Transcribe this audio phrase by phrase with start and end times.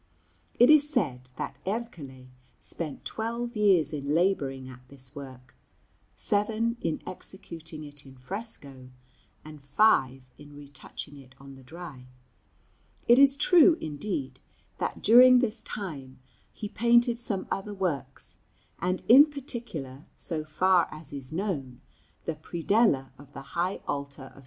[0.57, 2.25] It is said that Ercole
[2.59, 5.53] spent twelve years in labouring at this work;
[6.15, 8.89] seven in executing it in fresco,
[9.45, 12.07] and five in retouching it on the dry.
[13.07, 14.39] It is true, indeed,
[14.79, 16.17] that during this time
[16.51, 18.37] he painted some other works;
[18.79, 21.79] and in particular, so far as is known,
[22.25, 24.39] the predella of the high altar of S.